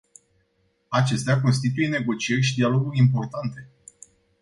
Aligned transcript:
Acestea 0.87 1.41
constituie 1.41 1.87
negocieri 1.87 2.41
și 2.41 2.55
dialoguri 2.55 2.97
importante. 2.97 3.69